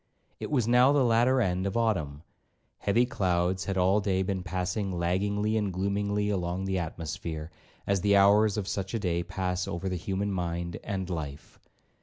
[0.39, 2.23] It was now the latter end of Autumn;
[2.79, 7.51] heavy clouds had all day been passing laggingly and gloomily along the atmosphere,
[7.85, 11.59] as the hours of such a day pass over the human mind and life.